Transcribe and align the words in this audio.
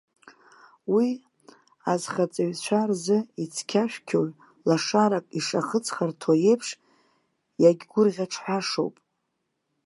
Уи, 0.93 1.07
азхаҵаҩцәа 1.91 2.81
рзы 2.89 3.17
ицқьашәқьоу 3.43 4.25
лашарак 4.67 5.25
ишахыҵхырҭоу 5.37 6.37
еиԥш, 6.49 6.69
игьгәырӷьаҽҳәашоуп. 7.67 8.95